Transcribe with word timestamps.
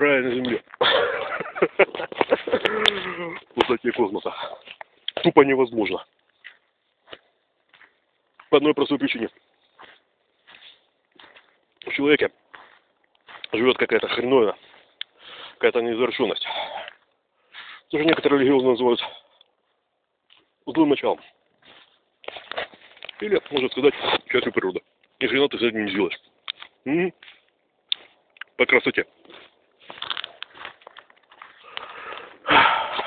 рая 0.00 0.22
на 0.22 0.34
земле. 0.34 0.62
Высоте 3.56 3.92
космоса. 3.92 4.34
Тупо 5.22 5.42
невозможно. 5.42 6.04
По 8.50 8.56
одной 8.58 8.74
простой 8.74 8.98
причине. 8.98 9.28
В 11.86 11.92
человеке 11.92 12.30
живет 13.52 13.76
какая-то 13.76 14.08
хреновина, 14.08 14.56
какая-то 15.54 15.80
незавершенность. 15.80 16.46
Тоже 17.88 18.04
некоторые 18.04 18.40
религиозно 18.40 18.70
называют 18.70 19.00
злым 20.66 20.90
началом. 20.90 21.20
Или, 23.20 23.40
можно 23.50 23.68
сказать, 23.68 23.94
частью 24.26 24.52
природы. 24.52 24.82
Ни 25.20 25.26
хрена 25.26 25.48
ты 25.48 25.58
с 25.58 25.62
этим 25.62 25.84
не 25.84 25.90
сделаешь. 25.90 26.18
М-м. 26.84 27.12
По 28.56 28.66
красоте. 28.66 29.06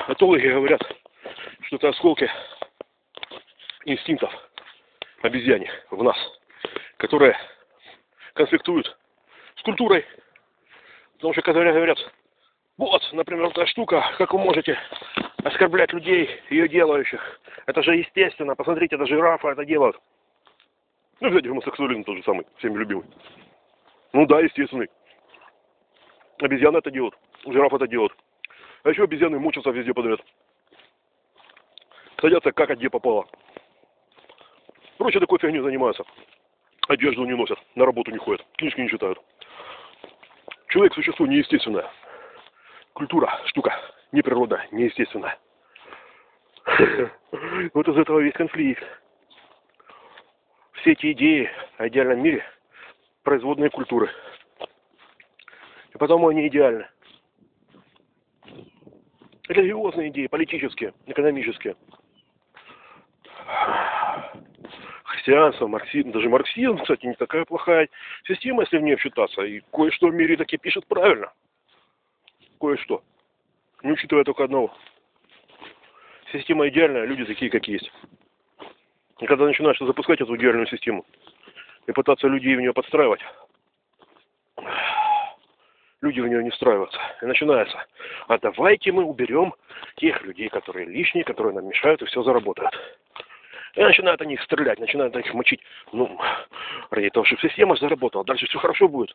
Этологи 0.08 0.46
говорят, 0.46 0.80
что 1.62 1.76
это 1.76 1.88
осколки 1.88 2.30
инстинктов 3.84 4.32
обезьяне 5.22 5.70
в 5.90 6.02
нас, 6.02 6.16
которые 6.96 7.36
конфликтуют 8.34 8.96
с 9.56 9.62
культурой. 9.62 10.04
Потому 11.14 11.32
что 11.32 11.42
когда 11.42 11.72
говорят, 11.72 11.98
вот, 12.76 13.02
например, 13.12 13.46
эта 13.46 13.66
штука, 13.66 14.04
как 14.18 14.32
вы 14.32 14.38
можете 14.38 14.78
оскорблять 15.42 15.92
людей, 15.92 16.28
ее 16.50 16.68
делающих. 16.68 17.40
Это 17.66 17.82
же 17.82 17.96
естественно. 17.96 18.54
Посмотрите, 18.54 18.96
это 18.96 19.06
жирафы 19.06 19.48
это 19.48 19.64
делают. 19.64 19.96
Ну, 21.20 21.30
кстати, 21.30 21.46
гомосексуализм 21.46 22.04
тот 22.04 22.18
же 22.18 22.22
самый, 22.22 22.46
всеми 22.58 22.78
любимый. 22.78 23.06
Ну 24.12 24.26
да, 24.26 24.40
естественный. 24.40 24.88
Обезьяны 26.38 26.78
это 26.78 26.90
делают, 26.90 27.16
жираф 27.46 27.72
это 27.72 27.88
делают. 27.88 28.12
А 28.86 28.90
еще 28.90 29.02
обезьяны 29.02 29.40
мучатся 29.40 29.70
везде 29.70 29.92
подряд. 29.92 30.20
Садятся 32.20 32.52
как 32.52 32.70
где 32.70 32.88
попало. 32.88 33.26
Прочее 34.96 35.18
такой 35.18 35.40
фигней 35.40 35.60
занимаются. 35.60 36.04
Одежду 36.86 37.24
не 37.24 37.34
носят, 37.34 37.58
на 37.74 37.84
работу 37.84 38.12
не 38.12 38.18
ходят, 38.18 38.46
книжки 38.56 38.80
не 38.80 38.88
читают. 38.88 39.20
Человек 40.68 40.94
существо 40.94 41.26
неестественное. 41.26 41.90
Культура, 42.92 43.40
штука, 43.46 43.76
не 44.12 44.22
природа, 44.22 44.64
неестественная. 44.70 45.36
Вот 47.74 47.88
из 47.88 47.96
этого 47.96 48.20
весь 48.20 48.34
конфликт. 48.34 48.84
Все 50.74 50.92
эти 50.92 51.10
идеи 51.10 51.50
о 51.78 51.88
идеальном 51.88 52.22
мире– 52.22 52.44
производные 53.24 53.68
культуры. 53.68 54.10
И 55.92 55.98
потому 55.98 56.28
они 56.28 56.46
идеальны. 56.46 56.86
Религиозные 59.48 60.08
идеи, 60.08 60.26
политические, 60.26 60.92
экономические. 61.06 61.76
Христианство, 65.04 65.66
марксизм, 65.68 66.10
даже 66.10 66.28
марксизм, 66.28 66.78
кстати, 66.78 67.06
не 67.06 67.14
такая 67.14 67.44
плохая 67.44 67.88
система, 68.26 68.62
если 68.62 68.78
в 68.78 68.82
ней 68.82 68.96
вчитаться. 68.96 69.42
И 69.42 69.60
кое-что 69.72 70.08
в 70.08 70.14
мире 70.14 70.36
таки 70.36 70.56
пишет 70.56 70.86
правильно. 70.86 71.32
Кое-что. 72.60 73.02
Не 73.82 73.92
учитывая 73.92 74.24
только 74.24 74.44
одного. 74.44 74.74
Система 76.32 76.68
идеальная, 76.68 77.04
люди 77.04 77.24
такие, 77.24 77.50
как 77.50 77.68
есть. 77.68 77.90
И 79.20 79.26
когда 79.26 79.44
начинаешь 79.44 79.78
запускать 79.78 80.20
эту 80.20 80.36
идеальную 80.36 80.66
систему 80.66 81.06
и 81.86 81.92
пытаться 81.92 82.26
людей 82.26 82.56
в 82.56 82.60
нее 82.60 82.72
подстраивать, 82.72 83.20
люди 86.02 86.20
в 86.20 86.28
нее 86.28 86.42
не 86.42 86.50
встраиваются. 86.50 86.98
И 87.22 87.26
начинается, 87.26 87.84
а 88.28 88.38
давайте 88.38 88.92
мы 88.92 89.04
уберем 89.04 89.54
тех 89.96 90.22
людей, 90.22 90.48
которые 90.48 90.86
лишние, 90.86 91.24
которые 91.24 91.54
нам 91.54 91.66
мешают, 91.68 92.02
и 92.02 92.06
все 92.06 92.22
заработают. 92.22 92.72
И 93.74 93.80
начинают 93.80 94.20
они 94.22 94.34
их 94.34 94.42
стрелять, 94.42 94.78
начинают 94.78 95.14
их 95.16 95.34
мочить. 95.34 95.60
Ну, 95.92 96.18
ради 96.90 97.10
того, 97.10 97.26
чтобы 97.26 97.42
система 97.42 97.76
заработала, 97.76 98.24
дальше 98.24 98.46
все 98.46 98.58
хорошо 98.58 98.88
будет. 98.88 99.14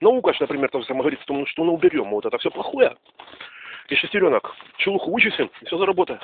Наука, 0.00 0.34
например, 0.40 0.68
тоже 0.70 0.86
самое 0.86 1.02
говорит, 1.02 1.20
что, 1.22 1.64
мы 1.64 1.72
уберем 1.72 2.10
вот 2.10 2.26
это 2.26 2.36
все 2.38 2.50
плохое. 2.50 2.96
И 3.88 3.94
шестеренок, 3.94 4.54
челуху 4.78 5.12
вычислим, 5.12 5.50
и 5.60 5.64
все 5.64 5.78
заработает. 5.78 6.20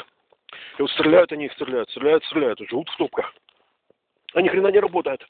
И 0.79 0.83
вот 0.83 0.91
стреляют 0.91 1.33
они, 1.33 1.49
стреляют, 1.51 1.89
стреляют, 1.91 2.25
стреляют, 2.25 2.59
живут 2.69 2.89
в 2.91 2.97
топках. 2.97 3.33
А 4.35 4.43
ни 4.43 4.49
хрена 4.49 4.69
не 4.69 4.81
работает. 4.81 5.25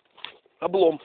Облом. 0.61 1.01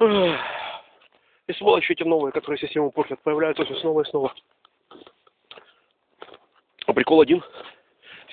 И 0.00 1.52
сволочи 1.54 1.92
эти 1.92 2.04
новые, 2.04 2.32
которые 2.32 2.58
систему 2.58 2.90
портят, 2.90 3.20
появляются 3.22 3.64
все 3.64 3.74
снова 3.76 4.02
и 4.02 4.08
снова. 4.10 4.32
А 6.86 6.92
прикол 6.92 7.20
один. 7.20 7.42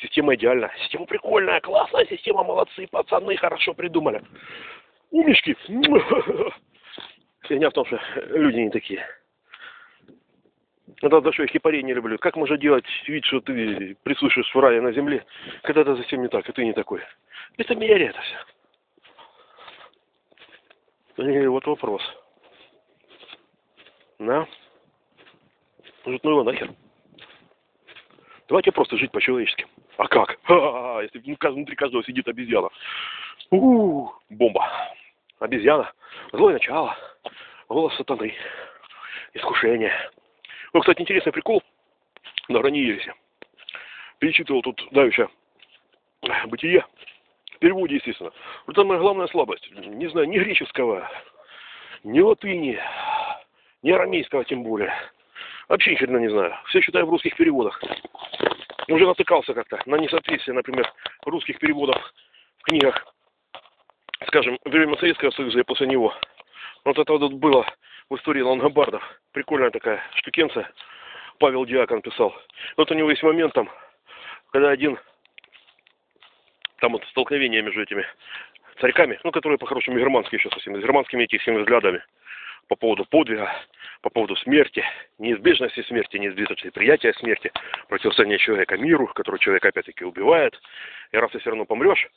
Система 0.01 0.35
идеальна. 0.35 0.71
Система 0.83 1.05
прикольная, 1.05 1.61
классная 1.61 2.05
система, 2.05 2.43
молодцы, 2.43 2.87
пацаны, 2.87 3.37
хорошо 3.37 3.73
придумали. 3.73 4.21
Умнички. 5.11 5.55
Фигня 7.47 7.69
в 7.69 7.73
том, 7.73 7.85
что 7.85 7.99
люди 8.15 8.57
не 8.57 8.69
такие. 8.69 9.05
Это 11.01 11.21
за 11.21 11.31
что 11.33 11.43
я 11.43 11.47
хипарей 11.47 11.83
не 11.83 11.93
люблю. 11.93 12.17
Как 12.17 12.35
можно 12.35 12.57
делать 12.57 12.85
вид, 13.07 13.25
что 13.25 13.41
ты 13.41 13.95
присутствуешь 14.03 14.53
в 14.53 14.59
рае 14.59 14.81
на 14.81 14.91
земле, 14.91 15.25
когда 15.63 15.81
это 15.81 15.95
совсем 15.95 16.21
не 16.21 16.27
так, 16.27 16.47
и 16.47 16.51
ты 16.51 16.63
не 16.63 16.73
такой? 16.73 17.01
Это 17.57 17.75
мере 17.75 18.07
это 18.07 18.21
все. 18.21 18.37
И 21.17 21.47
вот 21.47 21.65
вопрос. 21.65 22.01
Да? 24.19 24.47
Может, 26.05 26.23
ну 26.23 26.31
его 26.31 26.43
нахер. 26.43 26.71
Давайте 28.47 28.71
просто 28.71 28.97
жить 28.97 29.11
по-человечески. 29.11 29.65
А 29.97 30.07
как? 30.07 30.37
Ха-ха-ха, 30.43 31.01
если 31.01 31.19
внутри 31.19 31.75
каждого 31.75 32.03
сидит 32.03 32.27
обезьяна. 32.27 32.69
У-у-у, 33.49 34.13
бомба. 34.29 34.69
Обезьяна. 35.39 35.91
Злое 36.31 36.53
начало. 36.53 36.97
Голос 37.69 37.95
сатаны. 37.95 38.33
Искушение. 39.33 39.93
Ну, 40.73 40.81
кстати, 40.81 41.01
интересный 41.01 41.31
прикол 41.31 41.63
на 42.49 42.59
грани 42.59 42.79
ереси. 42.79 43.13
Перечитывал 44.19 44.61
тут 44.61 44.85
давеча 44.91 45.29
бытие. 46.47 46.85
В 47.55 47.59
переводе, 47.59 47.95
естественно. 47.95 48.31
Вот 48.67 48.77
это 48.77 48.83
моя 48.83 48.99
главная 48.99 49.27
слабость. 49.27 49.69
Не 49.71 50.07
знаю, 50.07 50.27
ни 50.27 50.37
греческого, 50.37 51.09
ни 52.03 52.19
латыни, 52.19 52.79
ни 53.81 53.91
арамейского 53.91 54.43
тем 54.43 54.63
более. 54.63 54.93
Вообще 55.69 55.91
ни 55.91 55.95
хрена 55.95 56.17
не 56.17 56.29
знаю. 56.29 56.53
Все 56.65 56.81
читаю 56.81 57.05
в 57.05 57.09
русских 57.09 57.35
переводах. 57.37 57.81
Уже 58.89 59.07
натыкался 59.07 59.53
как-то 59.53 59.81
на 59.85 59.95
несоответствие, 59.95 60.53
например, 60.53 60.91
русских 61.25 61.57
переводов 61.59 61.97
в 62.59 62.63
книгах, 62.63 63.05
скажем, 64.27 64.59
время 64.65 64.97
Советского 64.97 65.31
Союза 65.31 65.59
и 65.59 65.63
после 65.63 65.87
него. 65.87 66.13
Вот 66.83 66.99
это 66.99 67.13
вот 67.13 67.33
было 67.33 67.65
в 68.09 68.15
истории 68.15 68.41
лангобардов. 68.41 69.01
Прикольная 69.31 69.71
такая 69.71 70.03
штукенция. 70.15 70.69
Павел 71.39 71.65
Диакон 71.65 72.01
писал. 72.01 72.35
Вот 72.77 72.91
у 72.91 72.93
него 72.93 73.09
есть 73.09 73.23
момент 73.23 73.53
там, 73.53 73.69
когда 74.51 74.69
один, 74.69 74.99
там 76.85 76.91
вот 76.91 77.03
столкновение 77.05 77.63
между 77.63 77.81
этими 77.81 78.05
царьками, 78.79 79.19
ну, 79.23 79.31
которые 79.31 79.57
по-хорошему 79.57 79.97
германские 79.97 80.37
еще 80.37 80.51
совсем, 80.51 80.75
с 80.75 80.79
германскими 80.79 81.23
этими 81.23 81.57
взглядами 81.57 82.03
по 82.67 82.75
поводу 82.75 83.05
подвига, 83.05 83.51
по 84.01 84.11
поводу 84.11 84.35
смерти, 84.35 84.83
неизбежности 85.17 85.81
смерти, 85.81 86.17
неизбежности 86.17 86.69
приятия 86.69 87.11
смерти, 87.13 87.51
противостояние 87.87 88.37
человека 88.37 88.77
миру, 88.77 89.07
который 89.07 89.39
человек 89.39 89.65
опять-таки 89.65 90.05
убивает. 90.05 90.61
И 91.11 91.17
раз 91.17 91.31
ты 91.31 91.39
все 91.39 91.49
равно 91.49 91.65
помрешь, 91.65 92.07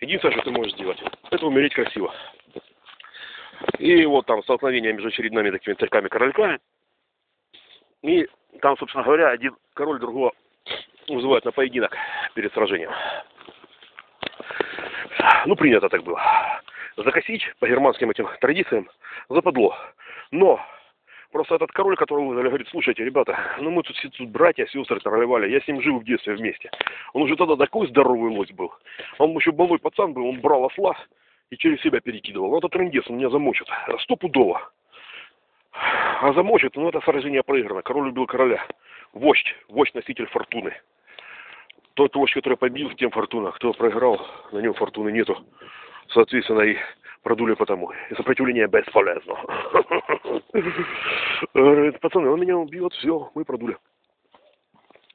единственное, 0.00 0.34
что 0.34 0.44
ты 0.44 0.52
можешь 0.52 0.74
сделать, 0.74 1.02
это 1.32 1.44
умереть 1.44 1.74
красиво. 1.74 2.14
И 3.80 4.04
вот 4.06 4.26
там 4.26 4.44
столкновение 4.44 4.92
между 4.92 5.08
очередными 5.08 5.50
такими 5.50 5.74
царьками-корольками. 5.74 6.60
И 8.02 8.28
там, 8.60 8.76
собственно 8.76 9.02
говоря, 9.02 9.30
один 9.30 9.56
король 9.74 9.98
другого 9.98 10.32
вызывает 11.08 11.44
на 11.44 11.50
поединок 11.50 11.96
перед 12.34 12.52
сражением. 12.52 12.92
Ну, 15.46 15.56
принято 15.56 15.88
так 15.88 16.02
было. 16.02 16.20
Закосить 16.96 17.42
по 17.58 17.66
германским 17.66 18.10
этим 18.10 18.28
традициям 18.40 18.88
западло. 19.28 19.76
Но 20.30 20.60
просто 21.30 21.54
этот 21.54 21.72
король, 21.72 21.96
которого 21.96 22.26
вызвали, 22.26 22.48
говорит, 22.48 22.68
слушайте, 22.68 23.04
ребята, 23.04 23.38
ну 23.58 23.70
мы 23.70 23.82
тут, 23.82 23.96
тут 24.16 24.28
братья, 24.28 24.66
сестры 24.66 25.00
тролливали, 25.00 25.50
я 25.50 25.60
с 25.60 25.68
ним 25.68 25.80
жил 25.80 25.98
в 25.98 26.04
детстве 26.04 26.34
вместе. 26.34 26.70
Он 27.12 27.22
уже 27.22 27.36
тогда 27.36 27.56
такой 27.56 27.88
здоровый 27.88 28.30
лось 28.30 28.50
был. 28.52 28.72
Он 29.18 29.30
еще 29.32 29.52
больной 29.52 29.78
пацан 29.78 30.12
был, 30.12 30.26
он 30.26 30.40
брал 30.40 30.66
осла 30.66 30.96
и 31.50 31.56
через 31.56 31.80
себя 31.80 32.00
перекидывал. 32.00 32.50
Ну, 32.50 32.58
это 32.58 32.68
трендец, 32.68 33.04
он 33.08 33.16
меня 33.16 33.30
замочит. 33.30 33.68
Стопудово. 34.00 34.70
А 35.72 36.32
замочит, 36.34 36.76
ну, 36.76 36.88
это 36.88 37.00
сражение 37.00 37.42
проиграно. 37.42 37.82
Король 37.82 38.08
убил 38.08 38.26
короля. 38.26 38.64
Вождь, 39.12 39.54
вождь 39.68 39.94
носитель 39.94 40.26
фортуны. 40.26 40.74
Тот 41.94 42.14
вождь, 42.16 42.34
который 42.34 42.56
побил, 42.56 42.90
тем 42.92 43.10
фортуна. 43.10 43.52
Кто 43.52 43.72
проиграл, 43.72 44.26
на 44.50 44.58
нем 44.58 44.74
фортуны 44.74 45.10
нету. 45.10 45.36
Соответственно, 46.08 46.60
и 46.62 46.76
продули 47.22 47.54
потому. 47.54 47.92
И 48.10 48.14
сопротивление 48.14 48.66
бесполезно. 48.66 49.34
Пацаны, 52.00 52.30
он 52.30 52.40
меня 52.40 52.56
убьет, 52.56 52.92
все, 52.94 53.30
мы 53.34 53.44
продули. 53.44 53.76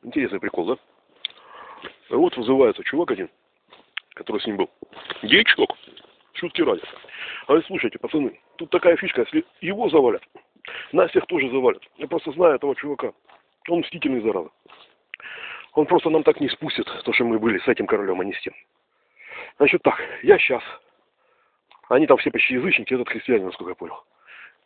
Интересный 0.03 0.39
прикол, 0.39 0.65
да? 0.65 0.77
Вот 2.09 2.37
вызывается 2.37 2.83
чувак 2.83 3.11
один, 3.11 3.29
который 4.13 4.41
с 4.41 4.45
ним 4.45 4.57
был. 4.57 4.69
Дичок. 5.23 5.75
Шутки 6.33 6.61
ради. 6.61 6.81
А 7.43 7.47
говорит, 7.47 7.65
слушайте, 7.65 7.97
пацаны, 7.97 8.39
тут 8.57 8.69
такая 8.69 8.95
фишка, 8.97 9.21
если 9.21 9.43
его 9.59 9.89
завалят, 9.89 10.21
нас 10.91 11.09
всех 11.09 11.25
тоже 11.25 11.49
завалят. 11.49 11.81
Я 11.97 12.07
просто 12.07 12.31
знаю 12.33 12.55
этого 12.55 12.75
чувака. 12.75 13.11
Он 13.69 13.79
мстительный, 13.79 14.21
зараза. 14.21 14.49
Он 15.77 15.85
просто 15.85 16.09
нам 16.09 16.23
так 16.23 16.41
не 16.41 16.49
спустит, 16.49 16.87
то, 17.03 17.13
что 17.13 17.23
мы 17.23 17.37
были 17.37 17.59
с 17.59 17.67
этим 17.67 17.85
королем, 17.85 18.19
а 18.19 18.25
не 18.25 18.33
с 18.33 18.41
тем. 18.41 18.55
Значит 19.59 19.83
так, 19.83 20.01
я 20.23 20.39
сейчас, 20.39 20.63
они 21.87 22.07
там 22.07 22.17
все 22.17 22.31
почти 22.31 22.55
язычники, 22.55 22.95
этот 22.95 23.07
христианин, 23.07 23.45
насколько 23.45 23.69
я 23.69 23.75
понял. 23.75 24.03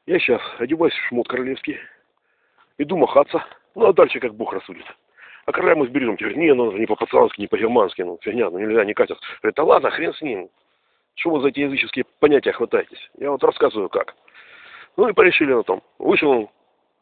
Я 0.05 0.19
сейчас 0.19 0.41
одеваюсь 0.57 0.93
в 0.93 1.07
шмот 1.09 1.27
королевский, 1.27 1.77
иду 2.77 2.95
махаться, 2.95 3.43
ну 3.75 3.87
а 3.87 3.93
дальше 3.93 4.21
как 4.21 4.35
Бог 4.35 4.53
рассудит. 4.53 4.85
А 5.45 5.51
короля 5.51 5.75
мы 5.75 5.87
сбережем. 5.87 6.15
Говорит, 6.15 6.37
не, 6.37 6.53
ну 6.53 6.71
не 6.71 6.85
по-пацански, 6.85 7.41
не 7.41 7.47
по-германски, 7.47 8.03
ну 8.03 8.17
фигня, 8.21 8.49
ну 8.49 8.59
нельзя, 8.59 8.85
не 8.85 8.93
катят. 8.93 9.19
Говорит, 9.41 9.57
да 9.57 9.63
ладно, 9.65 9.91
хрен 9.91 10.13
с 10.13 10.21
ним. 10.21 10.49
Что 11.15 11.31
вы 11.31 11.41
за 11.41 11.49
эти 11.49 11.59
языческие 11.59 12.05
понятия 12.21 12.53
хватаетесь? 12.53 13.11
Я 13.17 13.31
вот 13.31 13.43
рассказываю 13.43 13.89
как. 13.89 14.15
Ну 14.95 15.09
и 15.09 15.13
порешили 15.13 15.51
на 15.51 15.63
том. 15.63 15.83
Вышел 15.99 16.29
он 16.29 16.49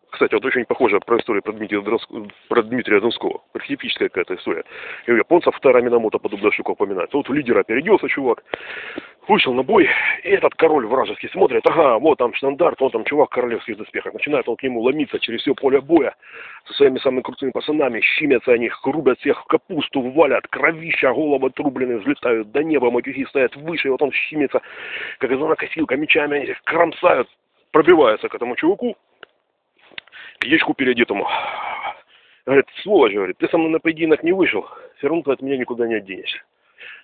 кстати, 0.09 0.33
вот 0.33 0.43
очень 0.45 0.65
похоже 0.65 0.99
про 0.99 1.17
историю 1.17 1.43
про 1.43 1.53
Дмитрия, 1.53 1.81
Донского, 1.81 2.27
про 2.47 2.63
Дмитрия 2.63 2.99
Донского. 2.99 3.41
Архетипическая 3.53 4.09
какая-то 4.09 4.35
история. 4.35 4.63
И 5.05 5.11
у 5.11 5.15
японцев 5.15 5.55
вторая 5.55 5.83
Минамото 5.83 6.17
подобная 6.17 6.51
штука 6.51 6.71
упоминается. 6.71 7.15
Вот 7.15 7.29
у 7.29 7.33
лидера 7.33 7.59
опередился 7.59 8.07
чувак, 8.09 8.43
вышел 9.27 9.53
на 9.53 9.63
бой, 9.63 9.87
и 10.23 10.29
этот 10.29 10.55
король 10.55 10.87
вражеский 10.87 11.29
смотрит, 11.29 11.65
ага, 11.67 11.99
вот 11.99 12.17
там 12.17 12.33
штандарт, 12.33 12.79
вот 12.79 12.91
там 12.91 13.03
чувак 13.05 13.29
в 13.29 13.33
королевских 13.33 13.77
доспехах. 13.77 14.13
Начинает 14.13 14.49
он 14.49 14.55
к 14.55 14.63
нему 14.63 14.81
ломиться 14.81 15.19
через 15.19 15.41
все 15.41 15.53
поле 15.53 15.79
боя 15.79 16.15
со 16.65 16.73
своими 16.73 16.97
самыми 16.99 17.21
крутыми 17.21 17.51
пацанами, 17.51 18.01
щимятся 18.01 18.53
они, 18.53 18.71
рубят 18.83 19.19
всех 19.19 19.41
в 19.41 19.45
капусту, 19.45 20.01
валят, 20.01 20.47
кровища, 20.47 21.13
головы 21.13 21.47
отрубленные, 21.47 21.99
взлетают 21.99 22.51
до 22.51 22.63
неба, 22.63 22.89
матюхи 22.89 23.25
стоят 23.25 23.55
выше, 23.55 23.87
и 23.87 23.91
вот 23.91 24.01
он 24.01 24.11
щимится, 24.11 24.61
как 25.19 25.31
из 25.31 25.57
косилка, 25.57 25.95
мечами 25.95 26.39
они 26.39 26.55
кромсают, 26.63 27.29
пробивается 27.71 28.27
к 28.29 28.35
этому 28.35 28.55
чуваку, 28.55 28.97
ячку 30.43 30.73
переодетому. 30.73 31.27
Говорит, 32.45 32.65
сволочь, 32.81 33.13
говорит, 33.13 33.37
ты 33.37 33.47
со 33.47 33.57
мной 33.57 33.71
на 33.71 33.79
поединок 33.79 34.23
не 34.23 34.31
вышел, 34.31 34.67
все 34.97 35.07
равно 35.07 35.23
ты 35.23 35.31
от 35.31 35.41
меня 35.41 35.57
никуда 35.57 35.87
не 35.87 35.95
оденешься. 35.95 36.39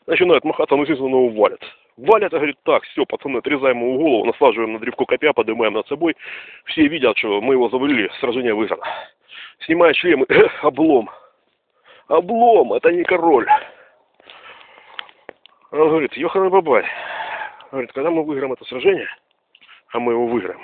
Начинает 0.08 0.44
махаться, 0.44 0.76
ну, 0.76 0.84
естественно, 0.84 1.10
его 1.10 1.30
валят. 1.30 1.62
Валят, 1.98 2.34
а 2.34 2.38
говорит, 2.38 2.58
так, 2.64 2.84
все, 2.84 3.06
пацаны, 3.06 3.38
отрезаем 3.38 3.80
ему 3.80 3.98
голову, 3.98 4.26
насаживаем 4.26 4.74
на 4.74 4.80
древко 4.80 5.06
копья, 5.06 5.34
поднимаем 5.34 5.74
над 5.74 5.88
собой. 5.88 6.16
Все 6.66 6.88
видят, 6.88 7.18
что 7.18 7.42
мы 7.42 7.54
его 7.54 7.70
завалили, 7.70 8.12
сражение 8.20 8.54
выиграно. 8.54 8.84
Снимает 9.62 9.96
шлем, 9.96 10.24
э, 10.28 10.48
облом. 10.62 11.10
Облом, 12.08 12.74
это 12.74 12.92
не 12.92 13.04
король. 13.04 13.48
Он 15.72 15.90
говорит, 15.90 16.14
Йохана 16.14 16.50
Бабай, 16.50 16.86
говорит, 17.72 17.92
когда 17.92 18.12
мы 18.12 18.24
выиграем 18.24 18.54
это 18.54 18.64
сражение, 18.66 19.10
а 19.92 20.00
мы 20.00 20.14
его 20.14 20.28
выиграем, 20.28 20.62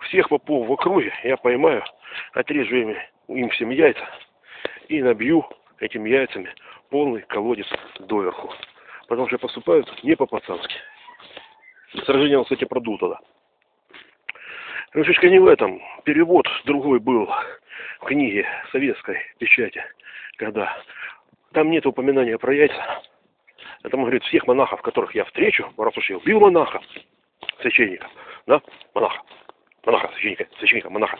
всех 0.00 0.28
попов 0.28 0.66
в 0.66 0.72
округе 0.72 1.12
я 1.22 1.36
поймаю, 1.36 1.84
отрежу 2.32 2.76
им, 2.76 2.96
им 3.28 3.48
всем 3.50 3.70
яйца 3.70 4.06
и 4.88 5.02
набью 5.02 5.46
этими 5.78 6.08
яйцами 6.08 6.54
полный 6.90 7.22
колодец 7.22 7.66
доверху. 7.98 8.52
Потому 9.08 9.28
что 9.28 9.38
поступают 9.38 10.02
не 10.02 10.16
по-пацански. 10.16 10.76
Сражение, 12.04 12.38
он, 12.38 12.44
кстати, 12.44 12.64
продул 12.64 12.98
тогда. 12.98 13.18
Но 14.94 15.04
фишка 15.04 15.28
не 15.28 15.38
в 15.38 15.46
этом. 15.46 15.82
Перевод 16.04 16.46
другой 16.64 17.00
был 17.00 17.26
в 18.00 18.04
книге 18.04 18.46
советской 18.70 19.18
печати, 19.38 19.84
когда 20.36 20.76
там 21.52 21.70
нет 21.70 21.86
упоминания 21.86 22.38
про 22.38 22.54
яйца. 22.54 23.02
Это, 23.82 23.96
говорит, 23.96 24.22
всех 24.24 24.46
монахов, 24.46 24.80
которых 24.82 25.14
я 25.14 25.24
встречу, 25.24 25.72
раз 25.76 25.96
уж 25.96 26.10
я 26.10 26.16
убил 26.16 26.40
монаха, 26.40 26.80
священника, 27.60 28.08
да, 28.46 28.62
монаха, 28.94 29.22
монаха, 29.86 30.10
священника, 30.14 30.46
священника, 30.58 30.90
монаха. 30.90 31.18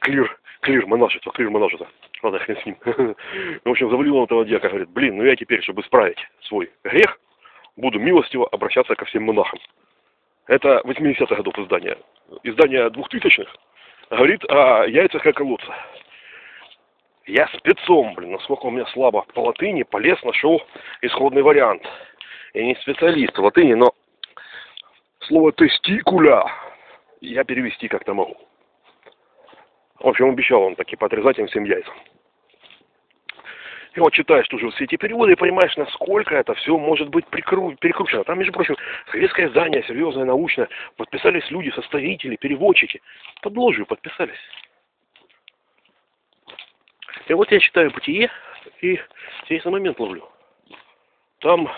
Клир, 0.00 0.38
клир, 0.60 0.86
монашество, 0.86 1.32
клир, 1.32 1.50
монашество. 1.50 1.88
Ладно, 2.22 2.38
хрен 2.38 2.56
с 2.60 2.66
ним. 2.66 2.76
В 3.64 3.68
общем, 3.70 3.90
завалил 3.90 4.16
он 4.16 4.24
этого 4.24 4.44
дьяка, 4.44 4.68
говорит, 4.68 4.90
блин, 4.90 5.16
ну 5.16 5.24
я 5.24 5.36
теперь, 5.36 5.62
чтобы 5.62 5.82
исправить 5.82 6.18
свой 6.42 6.70
грех, 6.84 7.18
буду 7.76 7.98
милостиво 7.98 8.48
обращаться 8.48 8.94
ко 8.94 9.04
всем 9.04 9.24
монахам. 9.24 9.58
Это 10.46 10.82
80-х 10.84 11.34
годов 11.34 11.58
издание. 11.58 11.98
Издание 12.42 12.88
2000-х 12.88 13.50
говорит 14.10 14.44
о 14.50 14.84
яйцах 14.86 15.22
как 15.22 15.36
колодца. 15.36 15.74
Я 17.26 17.46
спецом, 17.58 18.14
блин, 18.14 18.32
насколько 18.32 18.66
у 18.66 18.70
меня 18.70 18.86
слабо 18.86 19.24
по 19.34 19.40
латыни, 19.40 19.84
полез, 19.84 20.20
нашел 20.24 20.60
исходный 21.02 21.42
вариант. 21.42 21.82
Я 22.54 22.64
не 22.64 22.74
специалист 22.76 23.36
в 23.36 23.42
латыни, 23.42 23.74
но 23.74 23.92
слово 25.20 25.52
тестикуля 25.52 26.44
я 27.20 27.44
перевести 27.44 27.88
как-то 27.88 28.14
могу. 28.14 28.36
В 29.98 30.08
общем, 30.08 30.30
обещал 30.30 30.62
он 30.62 30.76
таки 30.76 30.96
поотрезать 30.96 31.38
им 31.38 31.46
всем 31.46 31.64
яйца. 31.64 31.92
И 33.92 34.00
вот 34.00 34.12
читаешь 34.12 34.46
тоже 34.48 34.70
все 34.70 34.84
эти 34.84 34.96
переводы 34.96 35.32
и 35.32 35.36
понимаешь, 35.36 35.76
насколько 35.76 36.34
это 36.36 36.54
все 36.54 36.78
может 36.78 37.08
быть 37.08 37.26
прикру... 37.26 37.74
перекручено. 37.74 38.22
Там, 38.24 38.38
между 38.38 38.52
прочим, 38.52 38.76
советское 39.10 39.48
издание, 39.48 39.82
серьезное, 39.82 40.24
научное, 40.24 40.68
подписались 40.96 41.50
люди, 41.50 41.70
составители, 41.70 42.36
переводчики. 42.36 43.02
Под 43.42 43.56
ложью 43.56 43.86
подписались. 43.86 44.38
И 47.26 47.34
вот 47.34 47.50
я 47.50 47.58
читаю 47.58 47.90
«Бытие» 47.90 48.30
и 48.80 49.00
интересный 49.42 49.72
момент 49.72 49.98
ловлю. 49.98 50.28
Там, 51.40 51.70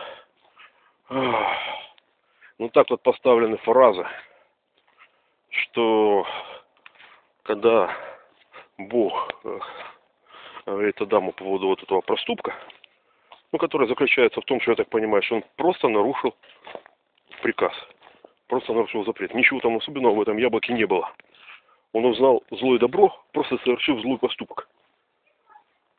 ну 2.58 2.68
так 2.72 2.90
вот 2.90 3.02
поставлены 3.02 3.56
фразы– 3.58 4.06
что 5.52 6.26
когда 7.44 7.94
Бог 8.78 9.31
э, 9.44 9.58
говорит 10.66 11.00
Адаму 11.00 11.32
по 11.32 11.44
поводу 11.44 11.69
вот 11.69 11.82
этого 11.82 12.00
проступка, 12.00 12.54
ну, 13.52 13.58
который 13.58 13.87
заключается 13.87 14.40
в 14.40 14.44
том, 14.44 14.60
что, 14.60 14.72
я 14.72 14.76
так 14.76 14.88
понимаю, 14.88 15.22
что 15.22 15.37
он 15.37 15.44
просто 15.56 15.88
нарушил 15.88 16.34
приказ, 17.43 17.75
просто 18.49 18.72
нарушил 18.72 19.04
запрет. 19.04 19.34
Ничего 19.34 19.60
там 19.60 19.76
особенного 19.76 20.14
в 20.14 20.22
этом 20.22 20.38
яблоке 20.38 20.72
не 20.72 20.87
было. 20.87 21.12
Он 21.93 22.06
узнал 22.06 22.43
зло 22.50 22.76
и 22.76 22.79
добро, 22.79 23.15
просто 23.32 23.58
совершив 23.58 24.00
злой 24.00 24.19
поступок. 24.19 24.69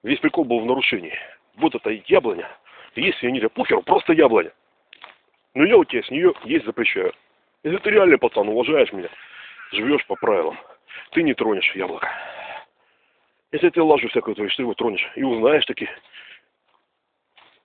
Весь 0.02 0.20
прикол 0.20 0.46
был 0.46 0.60
в 0.60 0.66
нарушении. 0.66 1.18
Вот 1.58 1.76
эта 1.76 1.92
яблоня, 2.08 2.50
если 2.96 3.28
я 3.28 3.32
не 3.32 3.40
для 3.40 3.50
похеру, 3.50 3.84
просто 3.84 4.14
яблоня. 4.14 4.52
Но 5.54 5.66
я 5.66 5.78
у 5.78 5.84
тебя 5.86 6.02
с 6.02 6.10
нее 6.10 6.34
есть 6.46 6.66
запрещаю. 6.66 7.14
Если 7.64 7.78
ты 7.78 7.92
реально 7.92 8.18
пацан, 8.18 8.50
уважаешь 8.50 8.92
меня, 8.92 9.10
живешь 9.74 10.06
по 10.08 10.16
правилам. 10.16 10.58
Ты 11.12 11.24
не 11.24 11.34
тронешь 11.34 11.76
яблоко. 11.76 12.10
Если 13.52 13.70
ты 13.70 13.82
лажу 13.82 14.08
всякую 14.10 14.36
творишь, 14.36 14.56
ты 14.56 14.64
его 14.64 14.74
тронешь 14.74 15.12
и 15.16 15.24
узнаешь 15.24 15.66
таки, 15.66 15.88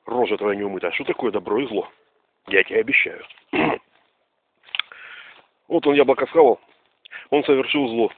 рожа 0.05 0.37
твоя 0.37 0.59
неумытая, 0.59 0.93
что 0.93 1.05
такое 1.05 1.31
добро 1.31 1.61
и 1.61 1.67
зло. 1.67 1.88
Я 2.49 2.62
тебе 2.62 2.81
обещаю. 2.81 3.25
вот 5.69 5.87
он 5.87 5.95
яблоко 5.95 6.27
схавал, 6.27 6.61
он 7.31 7.45
совершил 7.45 7.88
зло. 7.88 8.12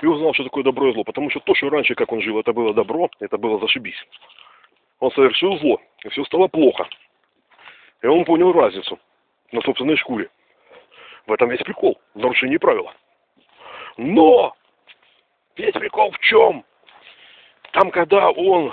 И 0.00 0.06
узнал, 0.06 0.32
что 0.34 0.44
такое 0.44 0.64
добро 0.64 0.88
и 0.88 0.92
зло. 0.92 1.04
Потому 1.04 1.30
что 1.30 1.40
то, 1.40 1.54
что 1.54 1.68
раньше, 1.68 1.94
как 1.94 2.12
он 2.12 2.20
жил, 2.20 2.38
это 2.38 2.52
было 2.52 2.72
добро, 2.72 3.10
это 3.20 3.36
было 3.36 3.58
зашибись. 3.58 4.02
Он 5.00 5.10
совершил 5.12 5.58
зло, 5.58 5.80
и 6.04 6.08
все 6.08 6.24
стало 6.24 6.48
плохо. 6.48 6.88
И 8.02 8.06
он 8.06 8.24
понял 8.24 8.52
разницу 8.52 8.98
на 9.52 9.60
собственной 9.62 9.96
шкуре. 9.96 10.30
В 11.26 11.32
этом 11.32 11.48
весь 11.48 11.62
прикол, 11.62 12.00
в 12.14 12.18
нарушении 12.18 12.56
правила. 12.56 12.94
Но 13.96 14.54
весь 15.56 15.72
прикол 15.72 16.10
в 16.10 16.18
чем? 16.20 16.64
Там, 17.72 17.90
когда 17.90 18.30
он 18.30 18.72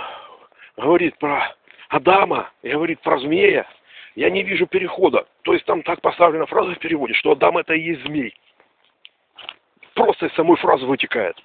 говорит 0.77 1.17
про 1.17 1.55
Адама 1.89 2.49
и 2.61 2.69
говорит 2.69 3.01
про 3.01 3.19
змея, 3.19 3.67
я 4.15 4.29
не 4.29 4.43
вижу 4.43 4.67
перехода. 4.67 5.25
То 5.43 5.53
есть 5.53 5.65
там 5.65 5.83
так 5.83 6.01
поставлена 6.01 6.45
фраза 6.45 6.75
в 6.75 6.79
переводе, 6.79 7.13
что 7.13 7.31
Адам 7.31 7.57
это 7.57 7.73
и 7.73 7.81
есть 7.81 8.03
змей. 8.03 8.35
Просто 9.93 10.27
из 10.27 10.33
самой 10.33 10.57
фразы 10.57 10.85
вытекает. 10.85 11.37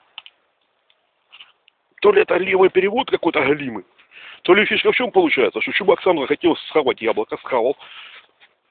То 2.01 2.13
ли 2.13 2.23
это 2.23 2.37
левый 2.37 2.71
перевод 2.71 3.11
какой-то 3.11 3.41
галимый, 3.41 3.85
то 4.43 4.55
ли 4.55 4.65
фишка 4.67 4.93
в 4.93 4.97
чем 4.97 5.11
получается, 5.11 5.61
что 5.61 5.73
чувак 5.73 6.01
сам 6.03 6.21
захотел 6.21 6.57
схавать 6.57 7.01
яблоко, 7.01 7.37
схавал, 7.39 7.77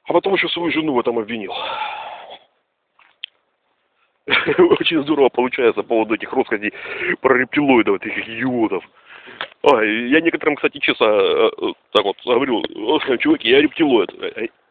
а 0.06 0.14
потом 0.14 0.36
еще 0.36 0.48
свою 0.50 0.72
жену 0.72 0.94
в 0.94 1.00
этом 1.00 1.20
обвинил. 1.20 1.54
Очень 4.79 5.03
здорово 5.03 5.29
получается 5.29 5.84
по 5.84 5.89
поводу 5.89 6.15
этих 6.15 6.34
россказней 6.34 6.74
про 7.22 7.38
рептилоидов, 7.38 8.01
этих 8.01 8.27
идиотов. 8.27 8.84
А, 9.63 9.84
я 9.84 10.22
некоторым, 10.22 10.55
кстати, 10.55 10.79
честно 10.79 11.05
э, 11.05 11.50
так 11.91 12.05
вот 12.05 12.17
говорил, 12.25 12.63
чуваки, 13.20 13.50
я 13.50 13.62
рептилоид. 13.62 14.12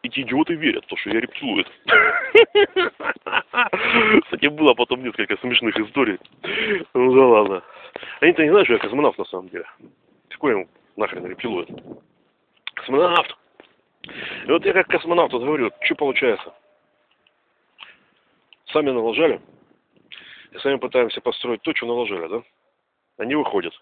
эти 0.03 0.21
идиоты 0.21 0.55
верят, 0.55 0.85
то, 0.87 0.97
что 0.97 1.09
я 1.09 1.21
рептилоид. 1.21 1.67
Кстати, 4.23 4.47
было 4.47 4.73
потом 4.73 5.03
несколько 5.03 5.37
смешных 5.37 5.79
историй. 5.79 6.19
Ну 6.93 7.13
да 7.13 7.25
ладно. 7.25 7.63
Они-то 8.19 8.43
не 8.43 8.49
знают, 8.49 8.67
что 8.67 8.73
я 8.73 8.79
космонавт 8.79 9.17
на 9.17 9.25
самом 9.25 9.49
деле. 9.49 9.65
Какой 10.29 10.53
им 10.53 10.67
нахрен 10.97 11.25
рептилоид? 11.25 11.69
Космонавт! 12.73 13.37
И 14.45 14.51
вот 14.51 14.65
я 14.65 14.73
как 14.73 14.87
космонавт 14.87 15.33
вот 15.33 15.43
говорю, 15.43 15.71
что 15.81 15.95
получается? 15.95 16.53
Сами 18.75 18.91
налажали, 18.91 19.39
и 20.51 20.57
сами 20.57 20.75
пытаемся 20.75 21.21
построить 21.21 21.61
то, 21.61 21.73
что 21.73 21.85
наложили, 21.85 22.27
да? 22.27 22.43
Они 23.17 23.33
выходят. 23.33 23.73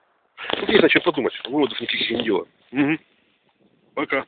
Тут 0.52 0.70
есть 0.70 0.84
на 0.84 0.90
чем 0.90 1.02
подумать. 1.02 1.34
Выводов 1.46 1.82
никаких 1.82 2.12
не 2.12 2.24
делаем. 2.24 2.46
Угу. 2.72 2.98
Пока. 3.96 4.24